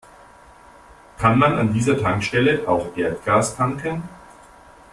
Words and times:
Kann 1.19 1.37
man 1.37 1.53
an 1.59 1.73
dieser 1.75 1.95
Tankstelle 1.95 2.67
auch 2.67 2.97
Erdgas 2.97 3.55
tanken? 3.55 4.01